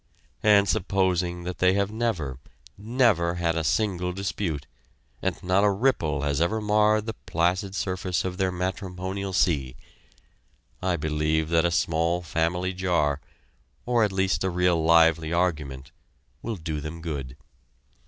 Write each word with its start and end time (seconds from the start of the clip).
And 0.41 0.67
supposing 0.67 1.43
that 1.43 1.59
they 1.59 1.73
have 1.73 1.91
never, 1.91 2.39
never 2.75 3.35
had 3.35 3.55
a 3.55 3.63
single 3.63 4.11
dispute, 4.13 4.65
and 5.21 5.37
not 5.43 5.63
a 5.63 5.69
ripple 5.69 6.23
has 6.23 6.41
ever 6.41 6.59
marred 6.59 7.05
the 7.05 7.13
placid 7.13 7.75
surface 7.75 8.25
of 8.25 8.37
their 8.37 8.51
matrimonial 8.51 9.31
sea, 9.31 9.75
I 10.81 10.95
believe 10.95 11.49
that 11.49 11.65
a 11.65 11.69
small 11.69 12.23
family 12.23 12.73
jar 12.73 13.21
or 13.85 14.03
at 14.03 14.11
least 14.11 14.43
a 14.43 14.49
real 14.49 14.83
lively 14.83 15.31
argument 15.31 15.91
will 16.41 16.55
do 16.55 16.81
them 16.81 17.01
good. 17.03 17.37